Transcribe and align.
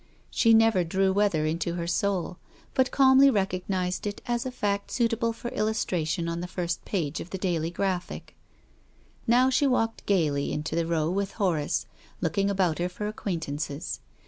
She 0.31 0.55
never 0.55 0.83
drew 0.83 1.13
weather 1.13 1.45
into 1.45 1.75
her 1.75 1.85
soul, 1.85 2.39
but 2.73 2.89
calmly 2.89 3.29
recognized 3.29 4.07
it 4.07 4.19
as 4.25 4.47
a 4.47 4.51
fact 4.51 4.89
suita 4.89 5.15
ble 5.19 5.31
for 5.31 5.49
illustration 5.49 6.27
on 6.27 6.41
the 6.41 6.47
first 6.47 6.83
page 6.85 7.19
of 7.19 7.29
the 7.29 7.37
Daily 7.37 7.69
Graphic. 7.69 8.33
Now 9.27 9.51
she 9.51 9.67
walked 9.67 10.07
gaily 10.07 10.51
into 10.51 10.75
the 10.75 10.87
Row 10.87 11.11
with 11.11 11.33
Horace, 11.33 11.85
looking 12.19 12.49
about 12.49 12.79
her 12.79 12.89
for 12.89 13.07
acquaintances. 13.07 13.99